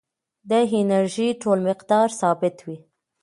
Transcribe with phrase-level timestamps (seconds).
[0.49, 2.77] د انرژۍ ټول مقدار ثابت وي.